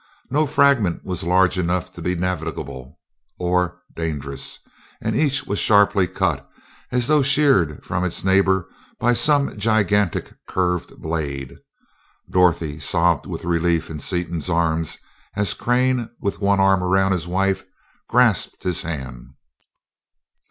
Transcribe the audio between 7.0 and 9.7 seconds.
though sheared from its neighbor by some